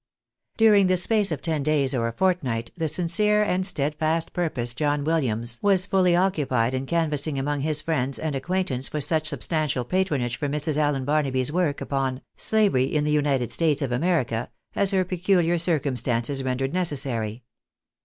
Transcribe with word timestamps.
During 0.57 0.87
the 0.87 0.97
space 0.97 1.31
of 1.31 1.43
ten 1.43 1.61
days 1.61 1.93
or 1.93 2.07
a 2.07 2.11
fortnight, 2.11 2.71
the 2.75 2.87
sincere 2.89 3.43
and 3.43 3.63
steadfast 3.63 4.33
purposed 4.33 4.77
John 4.79 5.03
Williams 5.03 5.59
was 5.61 5.85
fully 5.85 6.15
occupied 6.15 6.73
in 6.73 6.87
canvassing 6.87 7.37
among 7.37 7.59
his 7.61 7.83
friends 7.83 8.17
and 8.17 8.35
acquaintance 8.35 8.87
for 8.87 8.99
such 8.99 9.27
substantial 9.27 9.85
patronage 9.85 10.37
for 10.37 10.49
Mrs. 10.49 10.75
Allen 10.77 11.05
Barnaby's 11.05 11.51
work 11.51 11.81
upon" 11.81 12.21
Slavery 12.35 12.85
in 12.85 13.03
the 13.03 13.11
United 13.11 13.51
States 13.51 13.83
of 13.83 13.91
America," 13.91 14.49
as 14.75 14.89
her 14.89 15.05
pecuhar 15.05 15.59
circumstances 15.61 16.43
rendered 16.43 16.73
necessary. 16.73 17.43